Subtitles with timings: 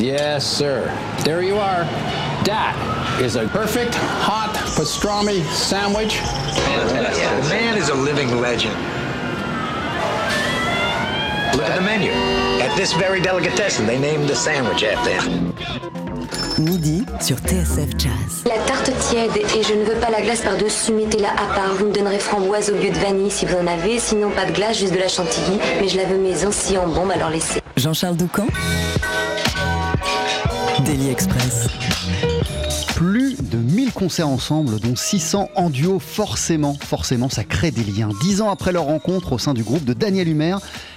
[0.00, 0.88] Yes, sir.
[1.24, 1.84] There you are.
[2.44, 2.74] That
[3.20, 6.16] is a perfect hot pastrami sandwich.
[6.88, 8.72] The man is a living legend.
[11.52, 12.12] Look at the menu.
[12.62, 15.52] At this very delicatessen, they named the sandwich after him.
[16.56, 18.44] Midi sur TSF Jazz.
[18.46, 21.74] La tarte tiède et je ne veux pas la glace par-dessus, mettez-la à part.
[21.78, 24.52] Vous me donnerez framboise au lieu de vanille si vous en avez, sinon pas de
[24.52, 25.58] glace, juste de la chantilly.
[25.78, 27.60] Mais je la veux maison si en bombe, alors laissez.
[27.76, 28.46] Jean-Charles Doucan
[32.96, 38.08] Plus de 1000 concerts ensemble, dont 600 en duo, forcément, forcément, ça crée des liens.
[38.20, 40.56] Dix ans après leur rencontre au sein du groupe de Daniel Humer,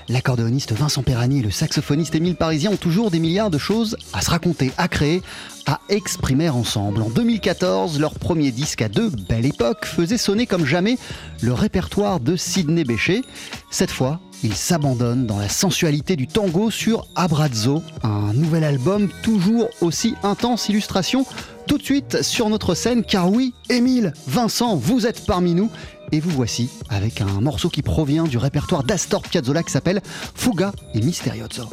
[0.10, 4.22] l'accordéoniste Vincent Perrani et le saxophoniste Émile Parisien ont toujours des milliards de choses à
[4.22, 5.22] se raconter, à créer,
[5.68, 7.04] à exprimer ensemble.
[7.04, 10.98] En 2014, leur premier disque à deux, Belle Époque, faisait sonner comme jamais
[11.42, 13.22] le répertoire de Sidney Bechet.
[13.70, 19.70] Cette fois, ils s'abandonnent dans la sensualité du tango sur Abrazzo, un nouvel album toujours
[19.82, 21.26] aussi intense illustration.
[21.66, 25.70] Tout de suite sur notre scène, car oui, Émile, Vincent, vous êtes parmi nous.
[26.12, 30.02] Et vous voici avec un morceau qui provient du répertoire d'Astor Piazzolla qui s'appelle
[30.36, 31.70] Fuga et Misterioso.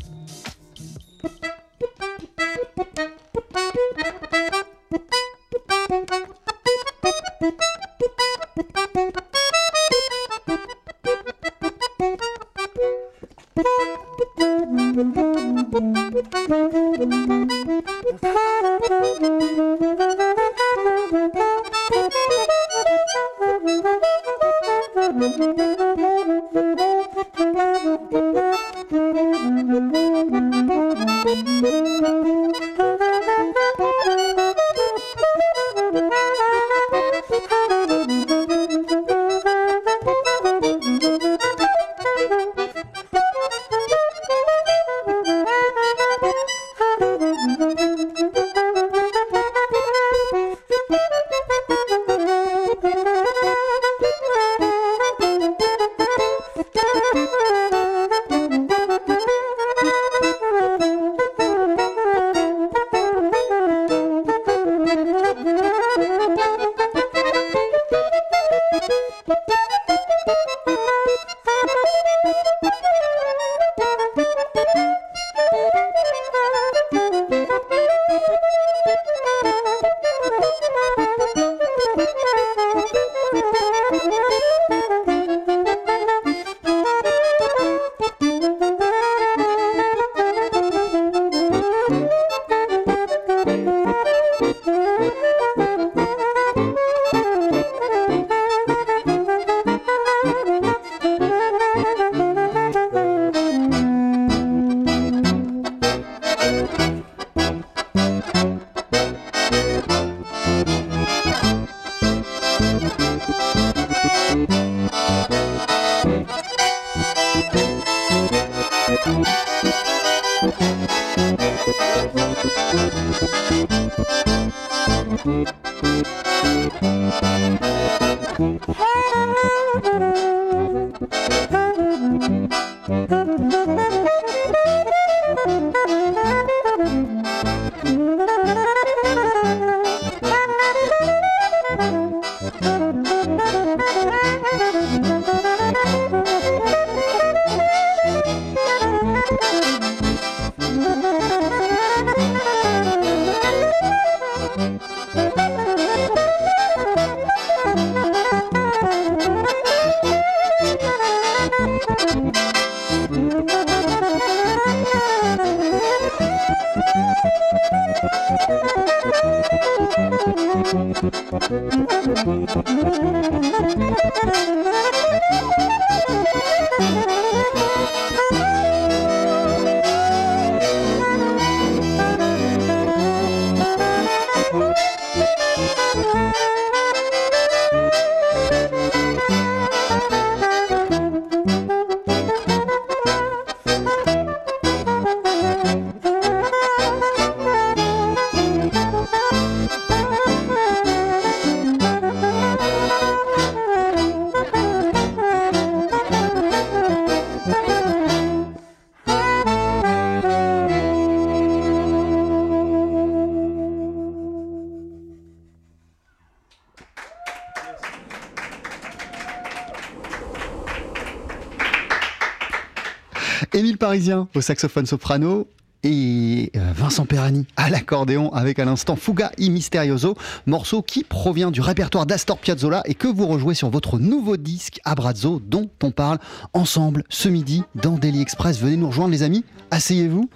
[223.90, 225.48] Parisien au saxophone soprano,
[225.82, 230.14] et euh, Vincent Perani à l'accordéon avec à l'instant Fuga i Misterioso,
[230.46, 234.78] morceau qui provient du répertoire d'Astor Piazzolla et que vous rejouez sur votre nouveau disque
[234.84, 236.20] Abrazzo dont on parle
[236.52, 238.60] ensemble ce midi dans Daily Express.
[238.60, 240.30] Venez nous rejoindre les amis, asseyez-vous.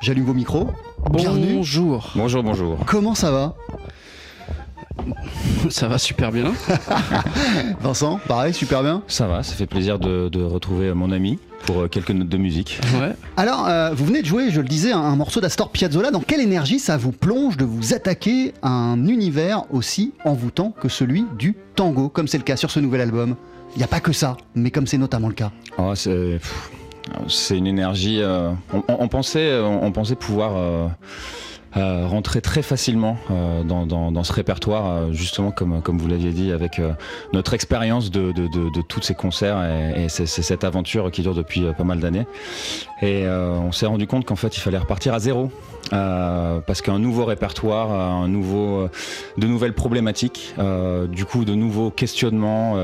[0.00, 0.68] J'allume vos micros.
[1.12, 1.54] Bienvenue.
[1.54, 2.10] Bonjour.
[2.16, 2.78] Bonjour, bonjour.
[2.86, 3.54] Comment ça va?
[5.70, 6.52] Ça va super bien.
[7.80, 9.02] Vincent, pareil, super bien.
[9.08, 12.36] Ça va, ça fait plaisir de, de retrouver mon ami pour euh, quelques notes de
[12.36, 12.80] musique.
[13.00, 13.12] Ouais.
[13.36, 16.10] Alors, euh, vous venez de jouer, je le disais, un, un morceau d'Astor Piazzolla.
[16.10, 20.88] Dans quelle énergie ça vous plonge de vous attaquer à un univers aussi envoûtant que
[20.88, 23.36] celui du tango, comme c'est le cas sur ce nouvel album?
[23.74, 25.50] Il n'y a pas que ça, mais comme c'est notamment le cas.
[25.78, 26.70] Oh, c'est pff,
[27.28, 28.18] c'est une énergie.
[28.20, 30.88] euh, on, on- on pensait, on, on pensait pouvoir euh,
[31.76, 36.08] euh, rentrer très facilement euh, dans, dans- dans ce répertoire, euh, justement comme, comme vous
[36.08, 36.92] l'aviez dit, avec euh,
[37.32, 39.62] notre expérience de, de, de- de tous ces concerts
[39.96, 42.26] et, et c'est cette aventure qui dure depuis pas mal d'années.
[43.02, 45.50] Et on s'est rendu compte qu'en fait, il fallait repartir à zéro.
[45.92, 48.88] euh, parce qu'un nouveau répertoire, un nouveau,
[49.36, 52.76] de nouvelles problématiques, euh, du coup de nouveaux questionnements,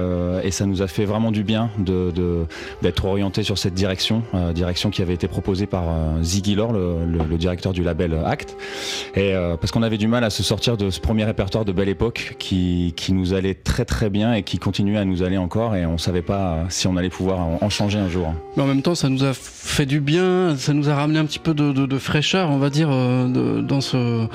[0.43, 2.45] et ça nous a fait vraiment du bien de, de-
[2.83, 4.23] d'être orienté sur cette direction,
[4.55, 5.85] direction qui avait été proposée par
[6.23, 8.57] Ziggy Lor, le, le- le directeur du label Act,
[9.15, 11.73] et euh, parce qu'on avait du mal à se sortir de ce premier répertoire de
[11.73, 15.39] Belle Époque qui, qui nous allait très très bien et qui continuait à nous aller
[15.39, 18.33] encore, et on savait pas euh, si on allait pouvoir en, changer un jour.
[18.57, 21.25] Mais en même temps, ça nous a fait du bien, ça nous a ramené un
[21.25, 24.27] petit peu de, fraîcheur, on va dire, euh, dans ce.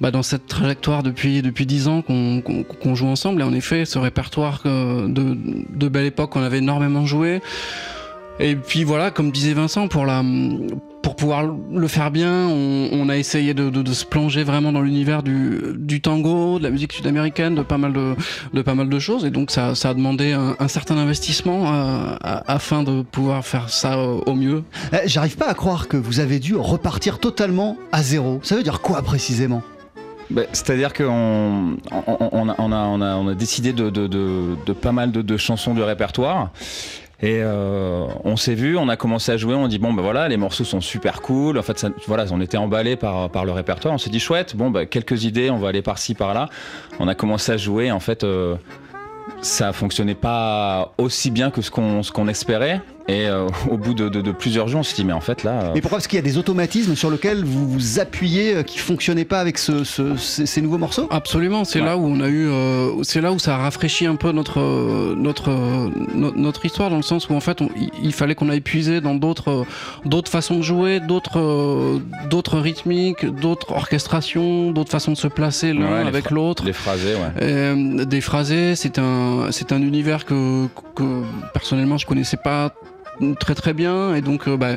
[0.00, 3.84] bah, dans cette trajectoire depuis depuis dix ans qu'on qu'on joue ensemble et en effet
[3.84, 7.40] ce répertoire de, de belle époque qu'on avait énormément joué
[8.40, 10.22] et puis voilà comme disait Vincent pour la
[11.04, 14.72] pour pouvoir le faire bien on, on a essayé de, de- de se plonger vraiment
[14.72, 18.16] dans l'univers du, du tango de la musique sud-américaine de pas mal de,
[18.52, 21.66] de pas mal de choses et donc ça, ça a demandé un, un certain investissement
[21.66, 25.96] euh, à- afin de pouvoir faire ça au, mieux Euh, J'arrive pas à croire que
[25.98, 28.40] vous avez dû repartir totalement à zéro.
[28.42, 29.62] Ça veut dire quoi précisément?
[30.30, 34.06] Ben, C'est-à-dire qu'on on, on a, on a, on a, on a décidé de, de,
[34.06, 36.50] de, de pas mal de, de chansons du répertoire.
[37.20, 40.28] Et euh, on s'est vu, on a commencé à jouer, on dit bon ben voilà,
[40.28, 41.58] les morceaux sont super cool.
[41.58, 43.94] En fait, ça, voilà, on était emballé par, par le répertoire.
[43.94, 46.48] On s'est dit chouette, bon ben quelques idées, on va aller par-ci par-là.
[46.98, 47.92] On a commencé à jouer.
[47.92, 48.56] En fait, euh,
[49.44, 52.80] ça fonctionnait pas aussi bien que ce qu'on ce qu'on espérait.
[53.06, 55.42] Et euh, au bout de, de- de plusieurs jours, on s'est dit mais en fait
[55.44, 55.50] là.
[55.64, 55.98] euh, Mais pourquoi?
[55.98, 59.40] Parce qu'il y a des automatismes sur lesquels vous vous appuyez euh, qui fonctionnaient pas
[59.40, 61.06] avec ce- ce- ces, ces nouveaux morceaux?
[61.10, 61.84] Absolument, c'est Ouais.
[61.84, 65.14] là où on a eu, euh, c'est là où ça a rafraîchi un peu notre
[65.16, 68.48] notre no- notre histoire dans le sens où en fait on- il- il fallait qu'on
[68.48, 69.64] aille puiser dans d'autres euh,
[70.06, 72.00] d'autres façons de jouer, d'autres
[72.30, 76.64] d'autres rythmiques, d'autres orchestrations, d'autres façons de se placer l'un Ouais, avec l'autre.
[76.64, 78.06] les phrasés, ouais.
[78.06, 80.68] Des phrasés, c'est un c'est un univers que
[81.52, 82.72] personnellement je connaissais pas
[83.38, 84.14] très très bien.
[84.14, 84.76] Et donc euh, bah,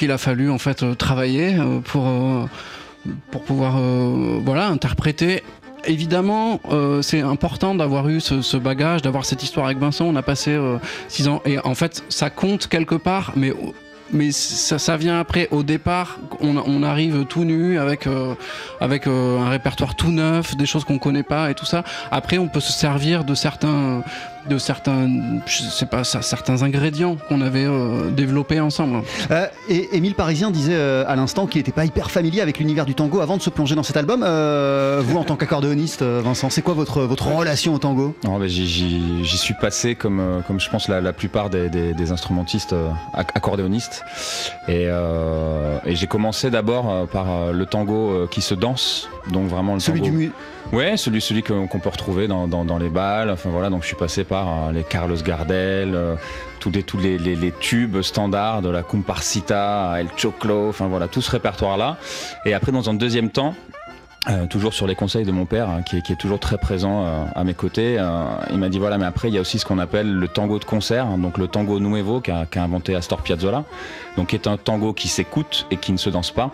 [0.00, 1.80] il a fallu en fait euh, travailler euh,
[3.30, 3.78] pour pouvoir
[4.44, 5.42] voilà interpréter.
[5.84, 6.60] Évidemment,
[7.00, 10.04] c'est important d'avoir eu ce, bagage, d'avoir cette histoire avec Vincent.
[10.06, 10.58] On a passé
[11.06, 11.40] six ans.
[11.44, 13.52] Et en fait, ça compte quelque part, mais
[14.12, 15.48] mais ça, vient après.
[15.50, 18.34] Au départ, on, arrive tout nu avec euh,
[18.82, 21.84] euh, un répertoire tout neuf, des choses qu'on connaît pas et tout ça.
[22.10, 24.02] Après, on peut se servir de certains
[24.48, 25.08] de certains
[25.46, 29.02] je sais pas certains ingrédients qu'on avait euh, développés ensemble.
[29.30, 32.86] Euh, et Émile Parisien disait euh, à l'instant qu'il n'était pas hyper familier avec l'univers
[32.86, 34.22] du tango avant de se plonger dans cet album.
[34.26, 38.14] Euh, vous, en tant qu'accordéoniste, euh, Vincent, c'est quoi votre, votre relation au tango?
[38.46, 42.72] J'y- suis passé comme, euh, comme je pense la, la plupart des, des- des instrumentistes
[42.72, 44.02] euh, ac- accordéonistes.
[44.68, 49.08] Et, euh, et j'ai commencé d'abord euh, par euh, le tango euh, qui se danse.
[49.30, 50.10] Donc vraiment le Celui tango.
[50.12, 50.32] du mu-
[50.72, 53.30] Ouais, celui, celui qu'on peut retrouver dans, dans, les balles.
[53.30, 56.16] Enfin voilà, donc je suis passé par euh, les Carlos Gardel, euh,
[56.58, 61.22] tous, les, tous les, les- tubes standards de la Comparsita, El Choclo, enfin voilà, tout
[61.22, 61.96] ce répertoire-là.
[62.44, 63.54] Et après, dans un deuxième temps,
[64.28, 67.44] euh, toujours sur les conseils de mon père, hein, qui, est, toujours très présent à
[67.44, 68.04] mes côtés.
[68.50, 70.58] il m'a dit voilà, mais après il y a aussi ce qu'on appelle le tango
[70.58, 73.62] de concert, hein, donc le tango nuevo qu'a qu'a inventé Astor Piazzolla,
[74.16, 76.50] donc qui est un tango qui s'écoute et qui ne se danse pas.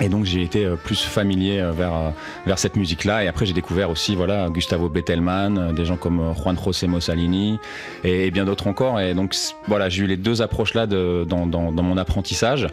[0.00, 2.10] Et donc j'ai été euh, plus familier euh, vers euh,
[2.46, 3.22] vers cette musique-là.
[3.22, 7.60] Et après j'ai découvert aussi voilà Gustavo Bettelman, euh, des gens comme Juan José Mussolini
[8.02, 9.00] et, bien d'autres encore.
[9.00, 9.36] Et donc
[9.68, 12.66] voilà, j'ai eu les deux approches-là dans, dans, mon apprentissage.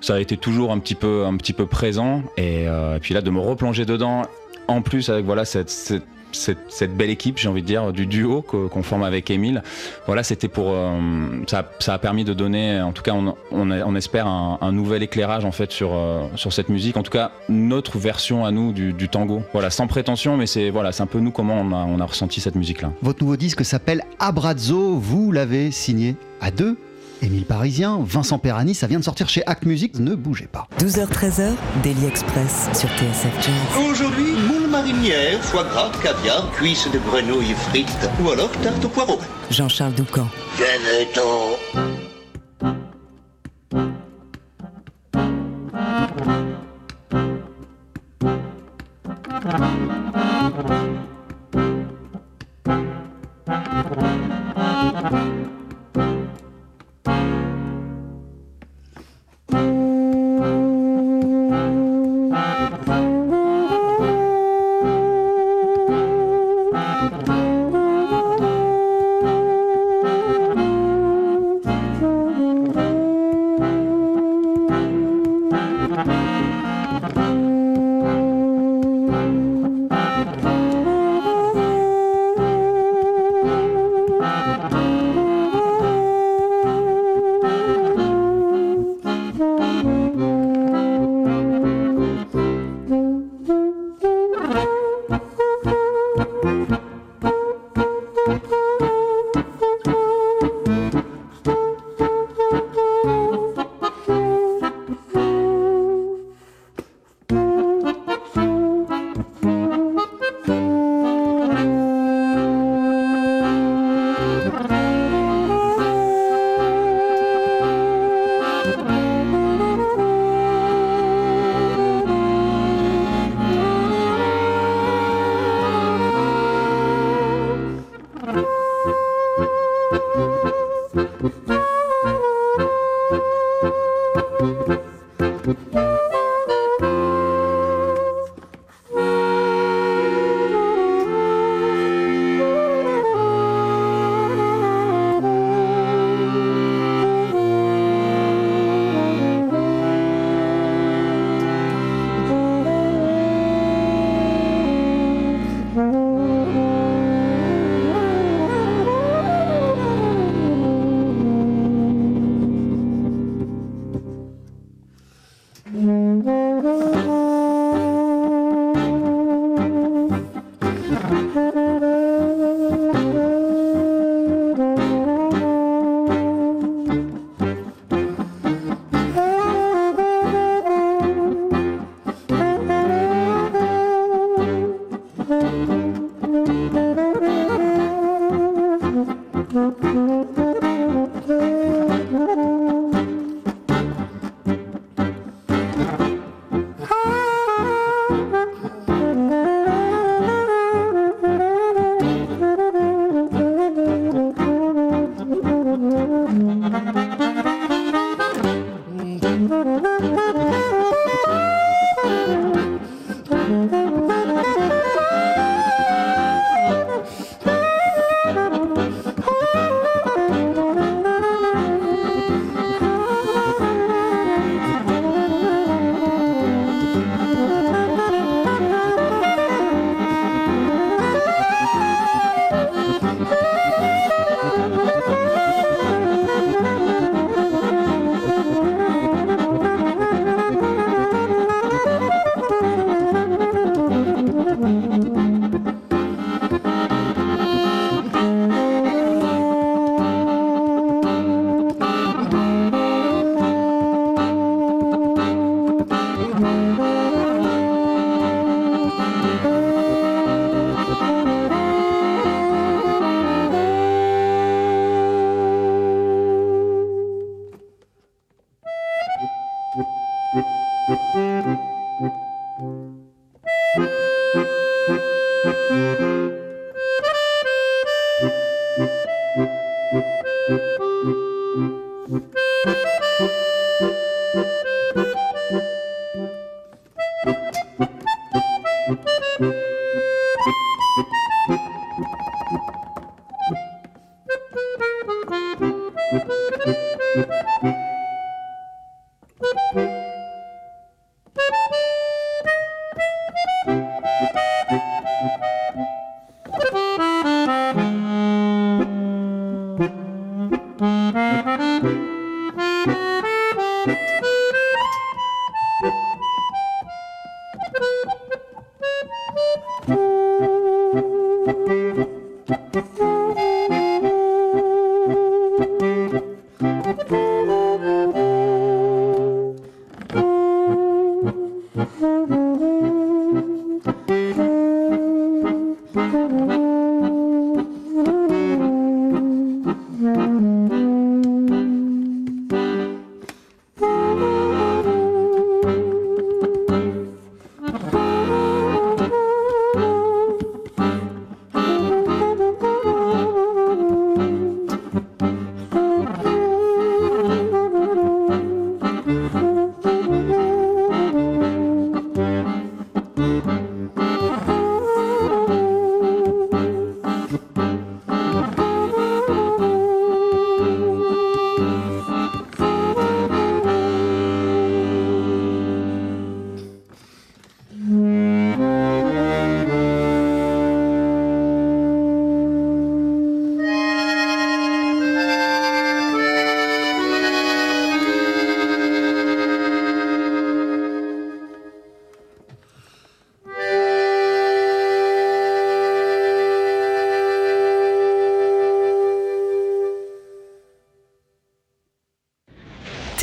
[0.00, 2.22] Ça a été toujours un petit peu un petit peu présent.
[2.36, 2.66] Et,
[3.00, 4.22] puis là de me replonger dedans,
[4.66, 6.02] en plus avec voilà cette
[6.34, 9.62] cette, cette belle équipe, j'ai envie de dire, du duo qu'on forme avec Émile.
[10.06, 10.66] Voilà, c'était pour.
[10.70, 10.98] euh,
[11.46, 14.26] ça, a- ça a permis de donner, en tout cas, on, on, a- on espère
[14.26, 16.96] un, un nouvel éclairage en fait sur, euh, sur cette musique.
[16.96, 19.42] En tout cas, notre version à nous du, du tango.
[19.52, 22.04] Voilà, sans prétention, mais c'est voilà, c'est un peu nous comment on a, on a
[22.06, 22.92] ressenti cette musique-là.
[23.02, 24.96] Votre nouveau disque s'appelle Abrazzo.
[24.98, 26.76] Vous l'avez signé à deux.
[27.22, 30.68] Émile Parisien, Vincent Perrani, ça vient de sortir chez Act Music, ne bougez pas.
[30.78, 33.88] 12h-13h, Daily Express sur TSF Jazz.
[33.90, 34.32] Aujourd'hui,
[34.74, 39.20] marinière, foie gras, caviar, cuisses de grenouille frites ou alors tarte au poireau.
[39.50, 40.28] Jean-Charles Doucan.
[40.58, 41.54] Venez-t'en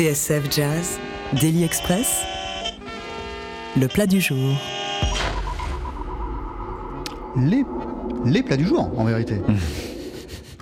[0.01, 1.00] TSF Jazz,
[1.39, 2.24] Daily Express,
[3.79, 4.58] le plat du jour.
[7.38, 7.63] Les,
[8.25, 9.36] les plats du jour, en vérité.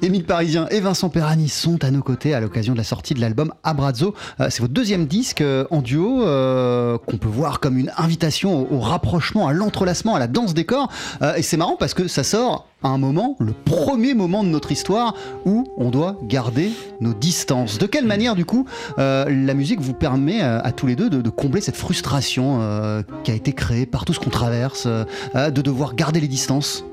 [0.01, 3.19] Émile Parisien et Vincent Perrani sont à nos côtés à l'occasion de la sortie de
[3.19, 4.13] l'album Abrazzo.
[4.39, 8.71] Euh, c'est votre deuxième disque euh, en duo euh, qu'on peut voir comme une invitation
[8.71, 10.89] au, rapprochement, à l'entrelacement, à la danse des corps.
[11.35, 14.71] Et c'est marrant parce que ça sort à un moment, le premier moment de notre
[14.71, 15.15] histoire
[15.45, 17.77] où on doit garder nos distances.
[17.77, 18.65] De quelle manière, du coup,
[18.97, 23.51] la musique vous permet à tous les deux de, combler cette frustration qui a été
[23.53, 26.85] créée par tout ce qu'on traverse, de devoir garder les distances?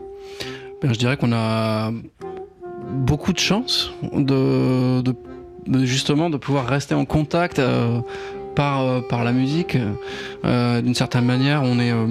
[0.83, 1.93] Ben, je dirais qu'on a
[2.91, 5.15] beaucoup de chance de, de-
[5.67, 8.01] de justement de pouvoir rester en contact euh,
[8.55, 9.77] par, euh, par la musique.
[10.45, 12.07] Euh, D'une certaine manière, on est euh,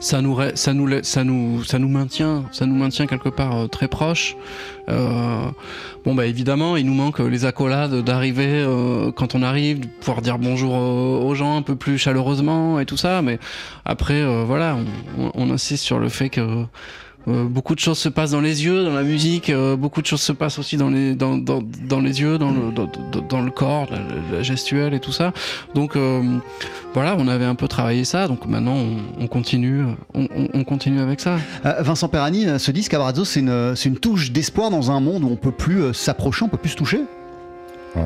[0.00, 3.66] ça nous, ça, nous, ça, nous, ça nous maintient ça nous maintient quelque part euh,
[3.68, 4.36] très proches.
[4.88, 5.48] Euh,
[6.04, 10.22] bon bah évidemment il nous manque les accolades d'arriver euh, quand on arrive, de pouvoir
[10.22, 13.38] dire bonjour euh, aux gens un peu plus chaleureusement et tout ça, mais
[13.84, 14.76] après euh, voilà
[15.18, 16.64] on, on- on insiste sur le fait que
[17.28, 19.50] euh, beaucoup de choses se passent dans les yeux, dans la musique.
[19.50, 21.10] euh, beaucoup de choses se passent aussi dans les
[22.20, 23.88] yeux, dans le corps,
[24.32, 25.32] la, gestuelle et tout ça.
[25.74, 26.22] Donc euh,
[26.94, 28.28] voilà, on avait un peu travaillé ça.
[28.28, 29.82] Donc maintenant, on, on continue,
[30.14, 31.38] on, on- on continue avec ça.
[31.80, 35.28] Vincent Perrani, euh, ce disque Abrazzo, c'est une, une touche d'espoir dans un monde où
[35.28, 37.00] on peut plus s'approcher, on peut plus se toucher?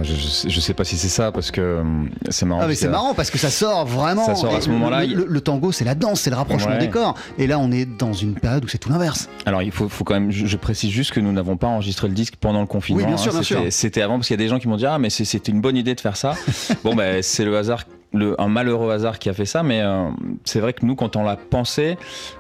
[0.03, 2.61] Je, je sais- je sais pas si c'est ça parce que hum, c'est marrant.
[2.65, 4.25] Ah mais c'est marrant parce que ça sort vraiment.
[4.27, 6.37] Ça sort à ce moment-là, Le, il- le- le tango, c'est la danse, c'est le
[6.37, 6.79] rapprochement Ouais.
[6.79, 7.15] des corps.
[7.39, 9.29] Et là, on est dans une période où c'est tout l'inverse.
[9.47, 12.09] Alors il faut, faut quand même, je, je précise juste que nous n'avons pas enregistré
[12.09, 13.03] le disque pendant le confinement.
[13.03, 13.73] Oui, bien sûr, bien C'était- sûr.
[13.73, 15.53] C'était avant parce qu'il y a des gens qui m'ont dit ah mais c'est- c'était
[15.53, 16.35] une bonne idée de faire ça.
[16.85, 20.09] bon ben c'est le hasard, le, un malheureux hasard qui a fait ça, mais euh,
[20.45, 21.97] c'est vrai que nous quand on l'a pensé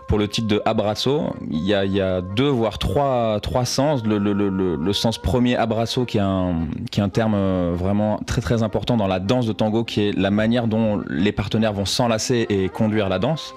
[0.08, 4.04] pour le titre de Abrazo, il y a, y a deux voire trois, trois sens.
[4.04, 4.32] Le, le-
[4.76, 8.62] le sens premier Abrazo qui est un, qui est un terme euh, vraiment très très
[8.64, 12.46] important dans la danse de tango, qui est la manière dont les partenaires vont s'enlacer
[12.48, 13.54] et conduire la danse.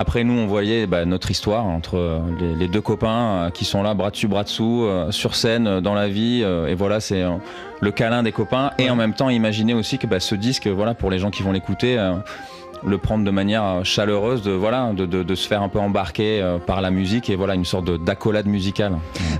[0.00, 3.08] Après, nous, on voyait bah, notre histoire entre euh, les, les deux copains
[3.48, 6.40] euh, qui sont là, bras dessus, bras dessous, euh, sur scène, dans la vie.
[6.40, 7.22] et voilà, c'est
[7.82, 8.70] le câlin des copains.
[8.78, 11.42] Et en même temps, imaginer aussi que bah, ce disque, voilà, pour les gens qui
[11.42, 11.98] vont l'écouter,
[12.86, 15.78] le prendre de manière euh, chaleureuse, de, voilà, de, de- de se faire un peu
[15.78, 18.92] embarquer euh, par la musique et voilà, une sorte de- d'accolade musicale.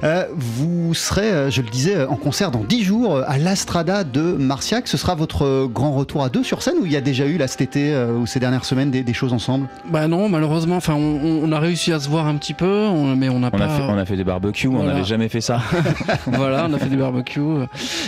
[0.04, 4.88] Euh, vous serez, je le disais, en concert dans 10 jours à l'Astrada de Marciac.
[4.88, 7.36] Ce sera votre grand retour à deux sur scène ou il y a déjà eu
[7.36, 9.68] là cet été euh, ou ces dernières semaines des, des choses ensemble?
[9.90, 10.76] Bah non, malheureusement.
[10.76, 13.48] Enfin, on, on a réussi à se voir un petit peu, on- mais on n'a
[13.52, 13.64] On pas.
[13.64, 15.60] a, fait, on a fait des barbecues, on n'avait jamais fait ça.
[16.26, 17.40] voilà, on a fait des barbecues.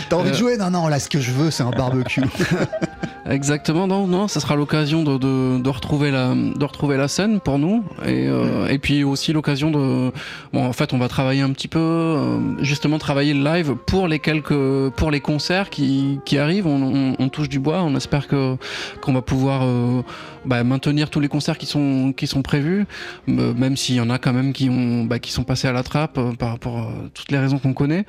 [0.09, 0.57] T'as envie de jouer?
[0.57, 2.21] Non, non, là ce que je veux c'est un barbecue.
[3.29, 7.59] Exactement, non, non, ça sera l'occasion de, de, retrouver la, de retrouver la scène pour
[7.59, 10.11] nous, et, euh, et puis aussi l'occasion de,
[10.51, 14.07] bon, en fait, on va travailler un petit peu, euh, justement, travailler le live pour
[14.07, 16.67] les quelques, pour les concerts qui, qui arrivent.
[16.67, 20.01] On, touche du bois, on espère qu'on va pouvoir euh,
[20.45, 22.85] bah, maintenir tous les concerts qui sont, qui sont prévus,
[23.29, 25.71] euh, même s'il y en a quand même qui ont, bah, qui sont passés à
[25.71, 28.05] la trappe euh, par rapport à toutes les raisons qu'on connaît.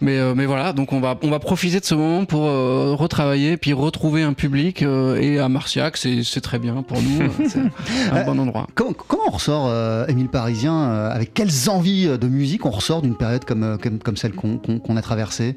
[0.00, 2.94] Mais, euh, mais voilà, donc on va, on va profiter de ce moment pour euh,
[2.94, 4.82] retravailler, puis retrouver un public.
[4.82, 7.22] euh, et à Marciac, c'est c'est très bien pour nous.
[7.22, 7.60] euh, c'est
[8.12, 8.66] un bon endroit.
[8.74, 12.70] comment, comment on ressort, euh, Émile Parisien, euh, avec quelles envies euh, de musique on
[12.70, 15.56] ressort d'une période comme, euh, comme, comme celle qu'on qu'on- qu'on a traversée?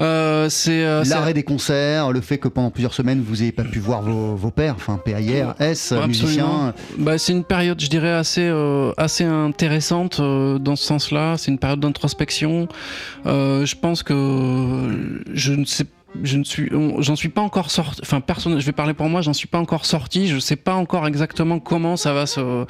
[0.00, 3.64] Euh, c'est euh, L'arrêt des concerts, le fait que pendant plusieurs semaines vous n'ayez pas
[3.64, 6.74] pu voir vos, vos pères, enfin PAIR, S, musiciens.
[6.98, 11.36] Bah, c'est une période, je dirais, assez, euh, assez intéressante euh, dans ce sens-là.
[11.36, 12.68] C'est une période d'introspection.
[13.24, 15.84] Je pense que je ne sais
[16.22, 18.00] je ne suis, j'en suis pas encore sorti.
[18.02, 20.26] Enfin, personne, je vais parler pour moi, j'en suis pas encore sorti.
[20.28, 22.64] Je sais pas encore exactement comment ça va se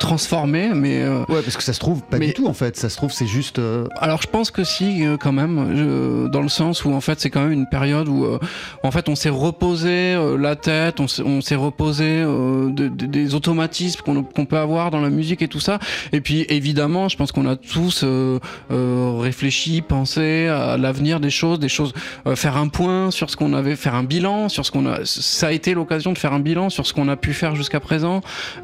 [0.00, 1.02] transformer, mais.
[1.02, 2.76] euh, Ouais, parce que ça se trouve pas Mais- du tout en fait.
[2.76, 3.58] Ça se trouve c'est juste.
[3.58, 7.00] euh, alors je pense que si euh, quand même, je- dans le sens où en
[7.00, 8.38] fait c'est quand même une période où euh,
[8.82, 12.88] en fait on s'est reposé euh, la tête, on s'est- on s'est reposé euh, de-
[12.88, 15.78] de- des automatismes qu'on qu'on peut avoir dans la musique et tout ça.
[16.12, 18.38] Et puis évidemment, je pense qu'on a tous euh,
[18.70, 21.92] euh, réfléchi, pensé à l'avenir des choses, des choses,
[22.26, 25.04] euh, faire un point sur ce qu'on avait, faire un bilan sur ce qu'on a.
[25.04, 27.80] Ça a été l'occasion de faire un bilan sur ce qu'on a pu faire jusqu'à
[27.80, 28.20] présent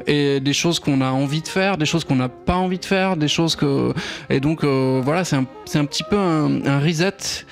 [0.07, 2.85] et des choses qu'on a envie de faire, des choses qu'on n'a pas envie de
[2.85, 3.93] faire, des choses que
[4.29, 7.45] et donc euh, voilà, c'est un, un petit peu un, reset.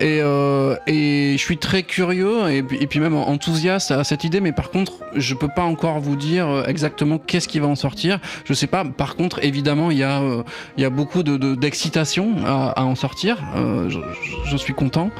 [0.00, 4.40] Et, euh, et je suis très curieux et, et puis même enthousiaste à cette idée.
[4.40, 8.18] Mais par contre, je peux pas encore vous dire exactement qu'est-ce qui va en sortir.
[8.44, 8.84] Je sais pas.
[8.84, 10.42] Par contre, évidemment, il y a, euh,
[10.76, 13.38] il y a beaucoup de, de- d'excitation à, en sortir.
[13.88, 13.98] Je-
[14.50, 15.10] je suis content.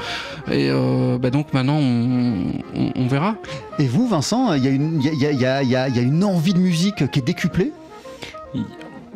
[0.50, 3.36] Et euh, bah donc maintenant, on, on- on verra.
[3.78, 5.46] Et vous, Vincent, il y, a une- il y, a, il y, a, il y,
[5.46, 7.72] a, il y a- il y a une envie de musique qui est décuplée?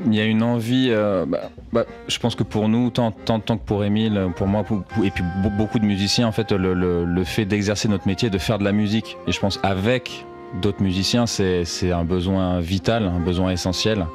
[0.07, 3.39] Il y a une envie, euh, bah, bah, je pense que pour nous, tant, tant,
[3.39, 6.33] tant que pour Émile, pour moi, pour- pour- et puis be- beaucoup de musiciens, en
[6.33, 9.39] fait, le, le- le fait d'exercer notre métier, de faire de la musique, et je
[9.41, 10.25] pense avec
[10.61, 14.07] d'autres musiciens, c'est un besoin vital, un besoin essentiel.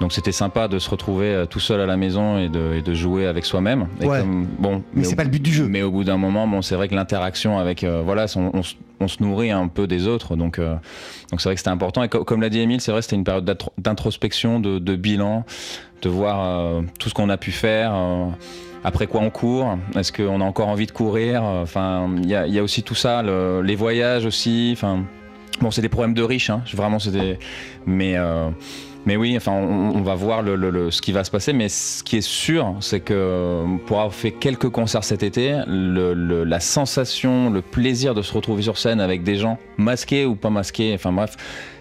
[0.00, 2.82] Donc c'était sympa de se retrouver euh, tout seul à la maison et de, et
[2.82, 3.86] de jouer avec soi-même.
[4.00, 4.22] Ouais.
[4.58, 5.66] bon, Mais c'est pas le but du jeu.
[5.68, 8.62] Mais au bout d'un moment, bon, c'est vrai que l'interaction avec, euh, voilà, on, on
[8.62, 10.74] se- on se nourrit un peu des autres, donc euh,
[11.32, 12.04] donc c'est vrai que c'était important.
[12.04, 14.94] Et co- comme l'a dit Émile, c'est vrai, c'était une période d'intro- d'introspection, de, de
[14.94, 15.44] bilan,
[16.02, 17.92] de voir euh, tout ce qu'on a pu faire.
[18.84, 21.42] après quoi on court Est-ce qu'on a encore envie de courir?
[21.42, 24.70] Enfin, il y a, il y a aussi tout ça, le- les voyages aussi.
[24.72, 25.02] Enfin,
[25.60, 27.38] bon, c'est des problèmes de riches, hein, vraiment, c'est des.
[27.86, 28.16] Mais.
[28.16, 28.48] euh,
[29.04, 31.52] mais oui, enfin, on, va voir le, le- le- ce qui va se passer.
[31.52, 36.44] Mais ce qui est sûr, c'est que pour avoir fait quelques concerts cet été, le-
[36.44, 40.50] la sensation, le plaisir de se retrouver sur scène avec des gens masqués ou pas
[40.50, 41.36] masqués, enfin bref,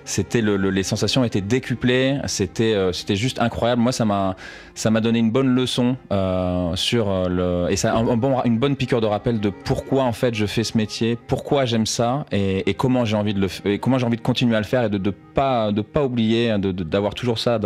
[0.06, 2.20] c'était le, le- les sensations étaient décuplées.
[2.26, 3.82] C'était euh, c'était juste incroyable.
[3.82, 4.36] Moi, ça m'a
[4.74, 7.28] ça m'a donné une bonne leçon euh, sur euh,
[7.68, 10.64] le et ça bon, une bonne piqûre de rappel de pourquoi en fait je fais
[10.64, 14.18] ce métier, pourquoi j'aime ça et, comment j'ai envie de le et comment j'ai envie
[14.18, 17.38] de continuer à le faire et de de pas de pas oublier de- d'avoir toujours
[17.38, 17.60] ça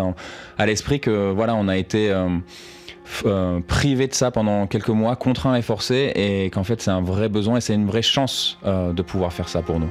[0.58, 2.12] à l'esprit que voilà on a été
[3.26, 7.02] euh, privé de ça pendant quelques mois, contraint et forcé, et qu'en fait c'est un
[7.02, 9.90] vrai besoin et c'est une vraie chance de pouvoir faire ça pour nous.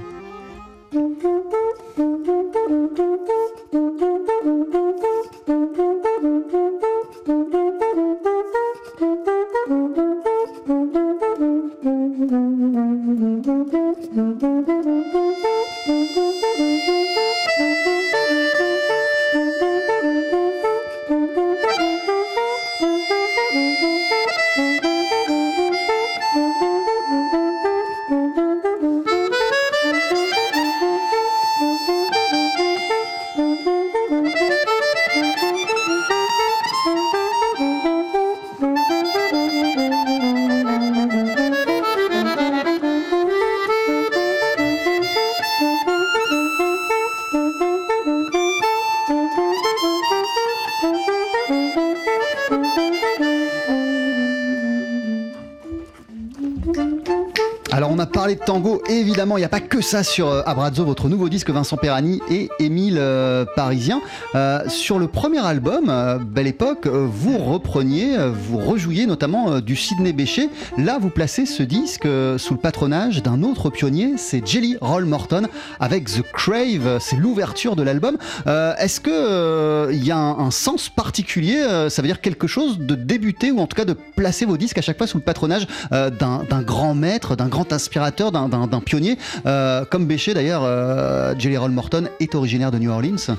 [58.45, 61.77] Tango, évidemment il n'y a pas que ça sur euh, Abrazzo, votre nouveau disque Vincent
[61.77, 64.01] Perrani et Émile euh, Parisien.
[64.35, 65.93] Euh, sur le premier album,
[66.27, 70.49] Belle Époque, vous repreniez, vous rejouiez notamment du Sidney Bechet.
[70.79, 72.07] Là vous placez ce disque
[72.39, 75.47] sous le patronage d'un autre pionnier, c'est Jelly Roll Morton
[75.81, 78.17] avec The Crave, c'est l'ouverture de l'album.
[78.47, 82.95] Est-ce que il y a un, un sens particulier Ça veut dire quelque chose de
[82.95, 85.67] débuter ou en tout cas de placer vos disques à chaque fois sous le patronage
[85.91, 89.17] d'un grand maître, d'un grand inspirateur, d'un- d'un pionnier.
[89.47, 93.37] Euh, comme Béché d'ailleurs, euh, Jelly Roll Morton est originaire de New Orleans.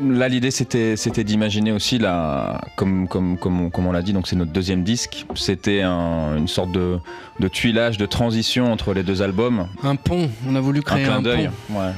[0.00, 4.14] Là, l'idée, c'était, c'était d'imaginer aussi, la, comme, comme, comme, on, comme on l'a dit,
[4.14, 5.26] donc c'est notre deuxième disque.
[5.34, 6.96] C'était un- une sorte de,
[7.40, 9.66] de tuilage, de transition entre les deux albums.
[9.82, 10.30] Un pont.
[10.48, 11.50] On a voulu Un créer clin un, d'œil.
[11.68, 11.78] pont.
[11.78, 11.90] Ouais.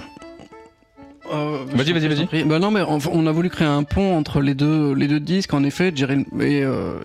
[1.33, 2.45] Euh, Vas-y, vas-y, vas-y.
[2.45, 5.21] Bah non, mais on, on a voulu créer un pont entre les deux, les deux
[5.21, 5.55] disques.
[5.55, 6.99] En effet, Jerry et euh,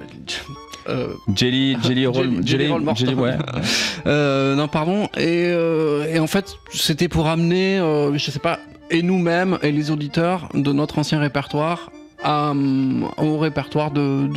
[0.87, 2.95] euh, Jelly, Jelly Roll, Jelly- Jelly Roll.
[2.95, 3.37] Jelly, ouais.
[4.07, 5.05] euh, non, pardon.
[5.17, 7.77] Et, euh, et en fait, c'était pour amener,
[8.15, 8.59] je sais pas,
[8.91, 11.91] et nous-mêmes et les auditeurs de notre ancien répertoire
[12.25, 14.29] euh, au répertoire de,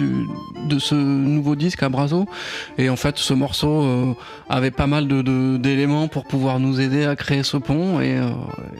[0.79, 2.27] ce nouveau disque à Brazo.
[2.79, 4.15] Et en fait, ce morceau euh,
[4.49, 8.01] avait pas mal d'éléments pour pouvoir nous aider à créer ce pont.
[8.01, 8.31] Et, euh,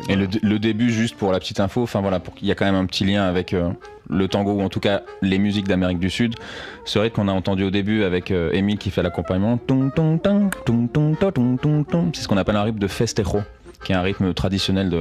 [0.09, 2.77] et, le, début, juste pour la petite info, enfin voilà, pour y a quand même
[2.77, 3.55] un petit lien avec
[4.09, 6.35] le tango ou en tout cas les musiques d'Amérique du Sud.
[6.85, 9.59] Ce rythme qu'on a entendu au début avec Émile qui fait l'accompagnement,
[12.13, 13.41] c'est ce qu'on appelle un rythme de festejo
[13.85, 14.93] qui est un rythme traditionnel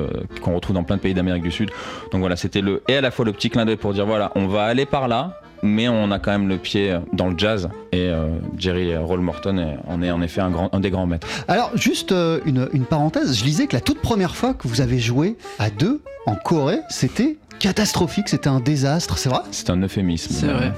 [0.41, 1.69] qu'on retrouve dans plein de pays d'Amérique du Sud.
[2.11, 4.31] Donc voilà, c'était le et à la fois le petit clin d'œil pour dire voilà,
[4.35, 7.69] on va aller par là, mais on a quand même le pied dans le jazz
[7.91, 11.05] et euh, Jerry Roll Morton est- en est en effet un, grand, un des grands
[11.05, 11.27] maîtres.
[11.47, 14.81] Alors, juste euh, une, une parenthèse, je lisais que la toute première fois que vous
[14.81, 19.41] avez joué à deux en Corée, c'était catastrophique, c'était un désastre, c'est vrai?
[19.51, 20.33] C'est un euphémisme.
[20.33, 20.71] c'est vrai.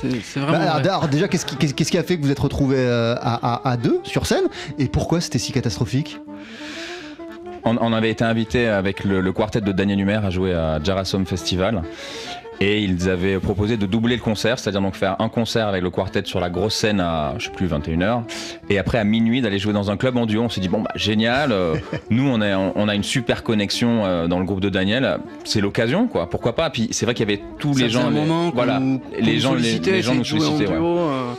[0.00, 0.52] C'est vraiment.
[0.58, 0.88] Bah, alors, vrai.
[0.88, 1.44] alors, déjà, qu'est-ce
[1.84, 4.44] qui, a fait que vous êtes retrouvés euh, à, à- à deux sur scène?
[4.78, 6.20] Et pourquoi c'était si catastrophique?
[7.68, 10.78] On, on avait été invité avec le, le quartet de Daniel Humer à jouer à
[10.82, 11.82] Jarasom Festival.
[12.60, 15.90] Et ils avaient proposé de doubler le concert, c'est-à-dire donc faire un concert avec le
[15.90, 18.22] quartet sur la grosse scène à, je sais plus, 21h.
[18.68, 20.42] Et après, à minuit, d'aller jouer dans un club en duo.
[20.42, 21.52] On s'est dit, bon, bah, génial.
[21.52, 21.76] euh,
[22.10, 25.18] nous, on, est, on a une super connexion euh, dans le groupe de Daniel.
[25.44, 26.28] C'est l'occasion, quoi.
[26.28, 26.68] Pourquoi pas?
[26.70, 28.06] Puis c'est vrai qu'il y avait tous Ça les gens.
[28.08, 28.80] un les- moment voilà.
[29.20, 30.66] les gens, les, gens nous sollicitaient.
[30.66, 30.74] ouais.
[30.74, 31.32] duo, euh.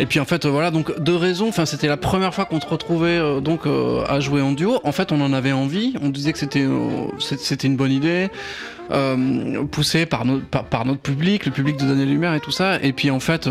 [0.00, 1.48] Et puis en fait euh, voilà donc deux raisons.
[1.48, 4.80] Enfin c'était la première fois qu'on se retrouvait euh, donc euh, à jouer en duo.
[4.82, 5.94] En fait on en avait envie.
[6.00, 6.66] On disait que c'était
[7.18, 8.30] c'était une bonne idée.
[8.92, 12.82] Euh, poussé par, notre par, notre public, le public de Daniel Lumière et tout ça.
[12.82, 13.46] Et puis en fait,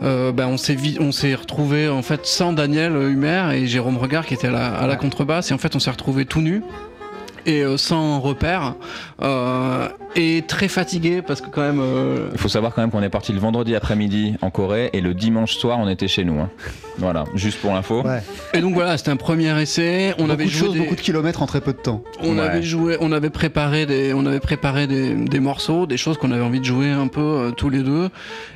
[0.00, 4.34] ben, on s'est on s'est retrouvé en fait sans Daniel Humer et Jérôme Regard qui
[4.34, 5.50] était à la, contrebasse.
[5.50, 6.62] Et en fait, on s'est retrouvé tout nus
[7.44, 8.74] et sans repère
[10.16, 11.80] et très fatigué parce que quand même.
[11.80, 15.00] euh, Il faut savoir quand même qu'on est parti le vendredi après-midi en Corée et
[15.00, 16.38] le dimanche soir, on était chez nous.
[16.40, 16.50] hein.
[16.98, 18.02] Voilà, juste pour l'info.
[18.02, 18.22] Ouais.
[18.52, 20.12] Et donc voilà, c'était un premier essai.
[20.18, 22.02] On Beaucoup avait de joué choses, des- beaucoup de kilomètres en très peu de temps.
[22.22, 22.40] On Ouais.
[22.44, 26.30] avait joué, on avait préparé des, on avait préparé des, des morceaux, des choses qu'on
[26.32, 28.10] avait envie de jouer un peu euh, tous les deux.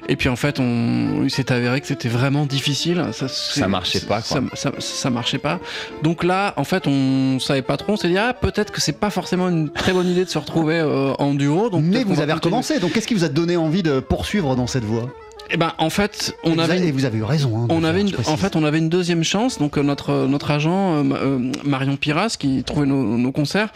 [0.09, 3.03] Et puis en fait, on, il s'est avéré que c'était vraiment difficile.
[3.13, 4.43] Ça, Ça marchait pas, quoi.
[4.55, 5.59] Ça, ça, ça marchait pas.
[6.03, 7.95] Donc là, en fait, on savait pas trop.
[7.95, 10.39] On s'est dit ah peut-être que c'est pas forcément une très bonne idée de se
[10.39, 11.46] retrouver euh, en duo.
[11.71, 14.67] Donc Mais vous avez recommencé, donc qu'est-ce qui vous a donné envie de poursuivre dans
[14.67, 15.09] cette voie?
[15.49, 17.57] Eh ben en fait, on vous, avait avez, vous avez eu raison.
[17.57, 19.59] hein, on avait une, en fait, on avait une deuxième chance.
[19.59, 23.69] Donc euh, notre notre agent euh, Ma- euh, Marion Piras, qui trouvait nos, nos concerts,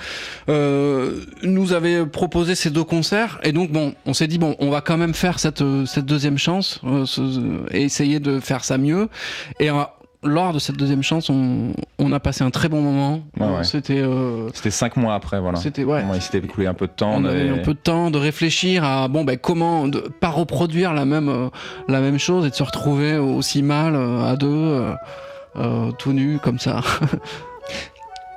[0.48, 3.38] euh, nous avait proposé ces deux concerts.
[3.44, 6.06] Et donc bon, on s'est dit bon, on va quand même faire cette euh, cette
[6.06, 9.09] deuxième chance euh, ce- et essayer de faire ça mieux.
[9.61, 9.74] Et euh,
[10.22, 13.22] lors de cette deuxième chance, on, on a passé un très bon moment.
[13.38, 13.64] Ouais, ouais.
[13.64, 15.59] C'était euh, C'était cinq mois après, voilà.
[15.59, 16.02] c'était ouais.
[16.14, 17.12] il s'était écoulé un peu de temps.
[17.16, 20.92] On avait un peu de temps de réfléchir à bon ben comment de pas reproduire
[20.92, 21.48] la même euh,
[21.88, 24.85] la même chose et de se retrouver aussi mal euh, à deux
[25.56, 26.80] euh, tout nu comme ça.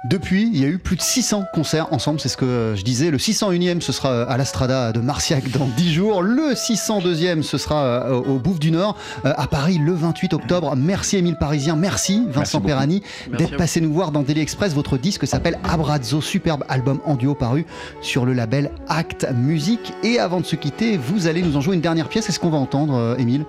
[0.05, 3.09] Depuis, il y a eu plus de 600 concerts ensemble, c'est ce que je disais.
[3.09, 6.21] Le 601e, ce sera euh, à l'Astrada de Marciac dans 10 jours.
[6.21, 10.75] Le 602e, ce sera euh, au Bouffe du Nord, euh, à Paris, le 28 octobre.
[10.75, 12.67] Merci Émile Parisien, merci Vincent beaucoup.
[12.67, 14.73] Perrani Merci d'être passé nous voir dans Daily Express.
[14.73, 17.65] Votre disque s'appelle Abrazzo, superbe album en duo paru
[18.01, 19.93] sur le label Act Music.
[20.03, 22.27] Et avant de se quitter, vous allez nous en jouer une dernière pièce.
[22.27, 23.45] Est-ce qu'on va entendre, Émile?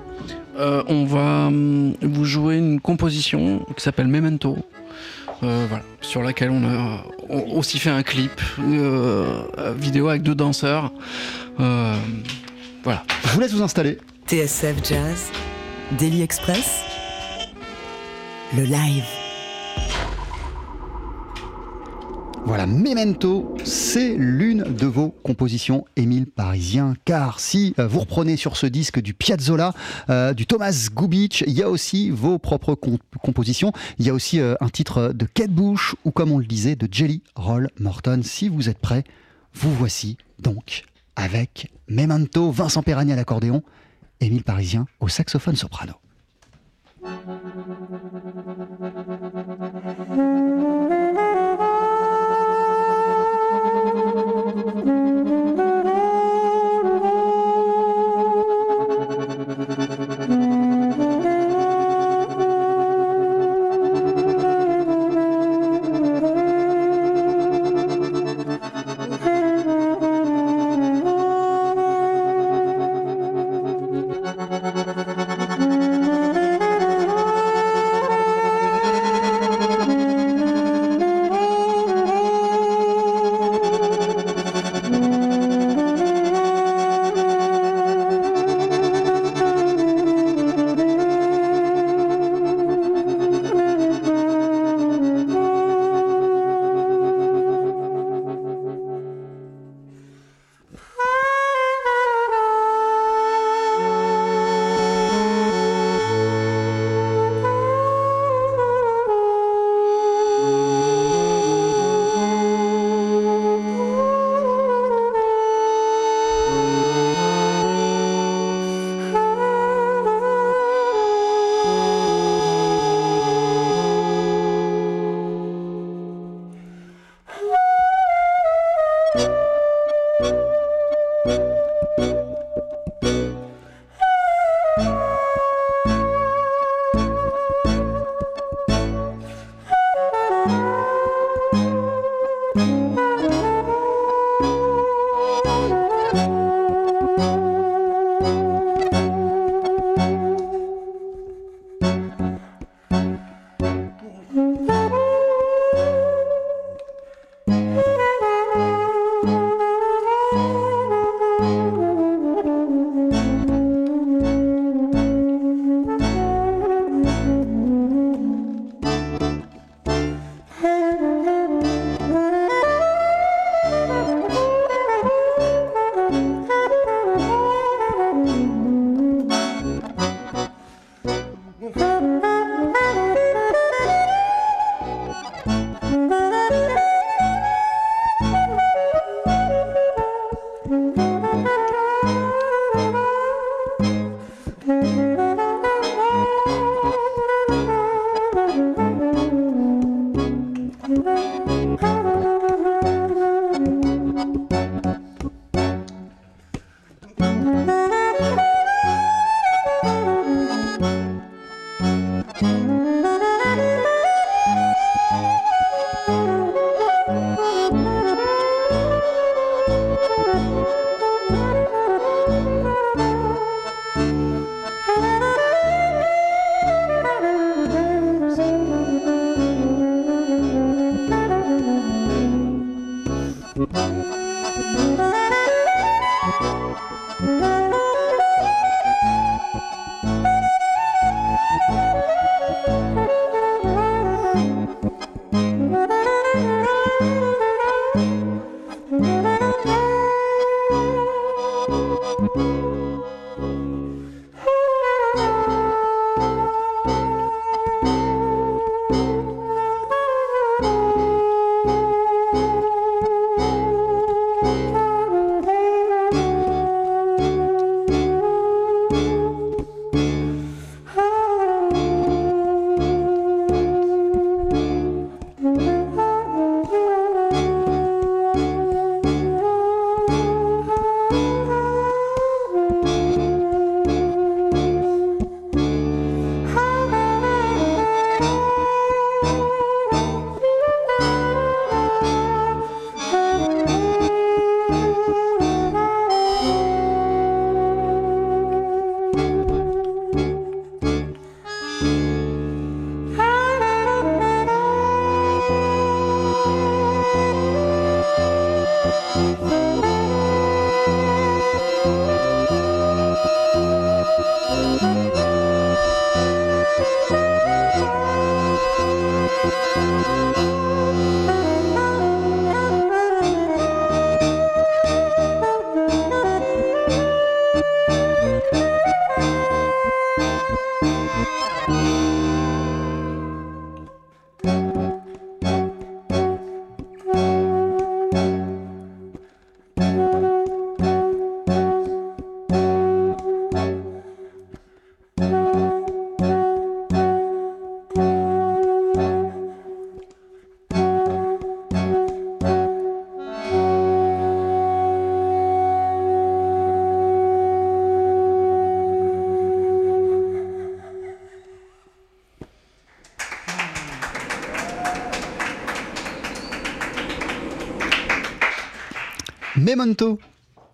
[0.59, 4.57] Euh, on va hum, vous jouer une composition qui s'appelle Memento.
[5.45, 9.43] Euh, voilà, sur laquelle on a on- aussi fait un clip euh,
[9.79, 10.93] vidéo avec deux danseurs.
[11.61, 11.95] Euh,
[12.83, 13.05] voilà.
[13.25, 13.99] Je vous laisse vous installer.
[14.27, 15.31] TSF Jazz,
[15.99, 16.81] Daily Express,
[18.57, 19.05] le live.
[22.47, 26.95] Voilà, Memento, c'est l'une de vos compositions, Émile Parisien.
[27.05, 29.73] Car si euh, vous reprenez sur ce disque du Piazzolla,
[30.11, 33.73] euh, du Thomas Gubitsch, il y a aussi vos propres com- compositions.
[33.99, 36.77] Il y a aussi euh, un titre de Kate Bush ou comme on le disait,
[36.77, 38.21] de Jelly Roll Morton.
[38.23, 39.05] Si vous êtes prêts,
[39.55, 40.85] vous voici donc
[41.17, 43.63] avec Memento, Vincent Perrani à l'accordéon,
[44.21, 45.95] Émile Parisien au saxophone soprano.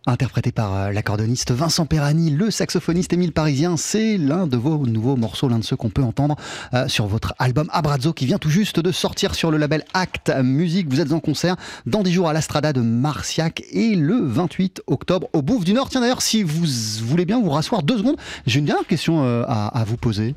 [0.07, 3.77] Interprété par euh, l'accordoniste Vincent Perani, le saxophoniste Émile Parisien.
[3.77, 6.37] C'est l'un de vos nouveaux morceaux, l'un de ceux qu'on peut entendre
[6.75, 10.33] euh, sur votre album Abrazzo qui vient tout juste de sortir sur le label Act
[10.45, 10.87] Music.
[10.89, 11.57] Vous êtes en concert
[11.87, 15.89] dans 10 jours à l'Astrada de Marciac et le 28 octobre au Bouffe du Nord.
[15.89, 16.65] Tiens d'ailleurs, si vous
[17.05, 20.37] voulez bien vous rasseoir deux secondes, j'ai une dernière question euh, à, à vous poser.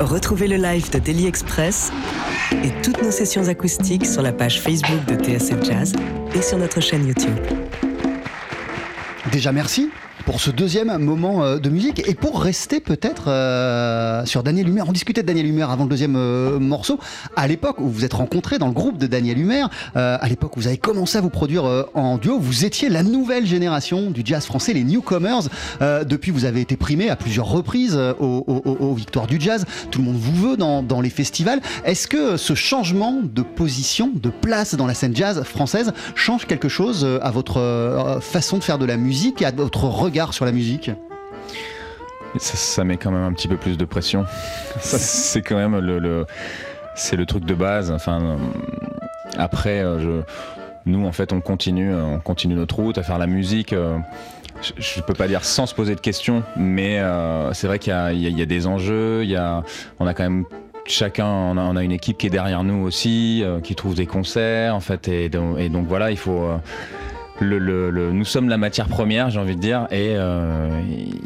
[0.00, 1.92] Retrouvez le live de Daily Express
[2.62, 5.92] et toutes nos sessions acoustiques sur la page Facebook de TSF Jazz
[6.34, 7.36] et sur notre chaîne YouTube.
[9.32, 9.90] Déjà merci
[10.24, 14.82] pour ce deuxième moment euh, de musique et pour rester peut-être euh, sur Daniel Humer.
[14.88, 16.98] On discutait de Daniel Humer avant le deuxième euh, morceau.
[17.36, 19.64] À l'époque où vous vous êtes rencontrés dans le groupe de Daniel Humer,
[19.96, 22.88] euh, à l'époque où vous avez commencé à vous produire euh, en duo, vous étiez
[22.88, 25.42] la nouvelle génération du jazz français, les newcomers.
[25.80, 29.64] Depuis, vous avez été primé à plusieurs reprises aux, aux- aux- Victoires du Jazz.
[29.90, 31.60] Tout le monde vous veut dans, dans les festivals.
[31.84, 36.68] Est-ce que ce changement de position, de place dans la scène jazz française change quelque
[36.68, 40.52] chose à votre façon de faire de la musique et à votre regard sur la
[40.52, 40.90] musique
[42.38, 44.24] Ça, ça met quand même un petit peu plus de pression.
[44.80, 46.26] C'est quand même le, le-
[46.96, 47.90] c'est le truc de base.
[47.90, 48.36] Enfin, euh,
[49.36, 50.22] après, euh, je,
[50.86, 53.74] nous, en fait, on continue, euh, on continue notre route à faire la musique.
[53.74, 57.02] je ne peux pas dire sans se poser de questions, mais
[57.52, 59.24] c'est vrai qu'il y, a- y y des enjeux.
[59.24, 59.64] Il y a,
[59.98, 60.44] on a quand même
[60.86, 64.06] chacun, on a, on a une équipe qui est derrière nous aussi, qui trouve des
[64.06, 66.48] concerts, en fait, et donc voilà, il faut.
[67.42, 70.68] Euh, nous sommes la matière première, j'ai envie de dire, et euh,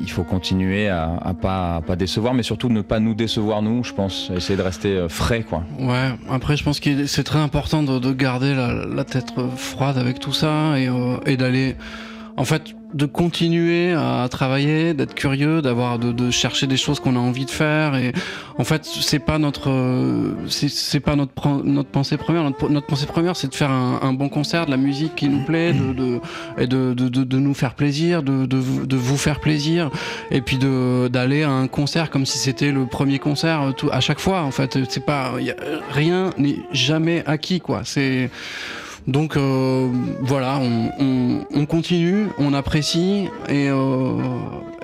[0.01, 3.93] il faut continuer à, à pas, décevoir, mais surtout ne pas nous décevoir nous, je
[3.93, 5.65] pense, essayer de rester euh, frais, quoi.
[5.79, 10.19] Ouais, après je pense que c'est très important de, de garder la, tête froide avec
[10.19, 11.77] tout ça euh, et d'aller,
[12.39, 12.63] en fait,
[12.95, 17.45] de continuer à travailler, d'être curieux, d'avoir, de, de chercher des choses qu'on a envie
[17.45, 18.13] de faire et
[18.57, 19.69] en fait c'est pas notre,
[20.49, 22.45] c'est pas notre notre pensée première.
[22.45, 25.29] Notre, notre pensée première c'est de faire un, un bon concert, de la musique qui
[25.29, 26.21] nous plaît, de, de
[26.57, 28.57] et de, de, nous faire plaisir, de, de,
[28.97, 29.91] vous- faire plaisir
[30.31, 33.91] et puis de d'aller à un concert comme si c'était le premier concert euh, tout,
[33.93, 35.33] à chaque fois en fait c'est pas
[35.91, 38.31] rien n'est jamais acquis quoi c'est
[39.09, 39.89] donc euh,
[40.21, 44.21] voilà on, on, on continue on apprécie et, euh,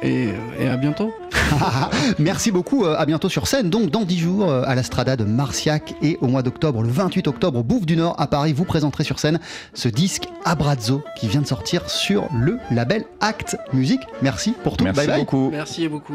[0.03, 1.13] et, et à bientôt
[2.19, 3.71] Merci beaucoup, euh, à bientôt sur scène.
[3.71, 6.89] Donc dans 10 jours euh, à la Strada de Marciac et au mois d'octobre, le
[6.89, 9.41] 28 octobre au Bouffe du Nord à Paris, vous présenterez sur scène
[9.73, 14.01] ce disque Abrazzo qui vient de sortir sur le label Act Music.
[14.23, 14.85] Merci pour tout.
[14.85, 15.21] Merci bye bye.
[15.21, 15.51] beaucoup.
[15.51, 16.15] merci beaucoup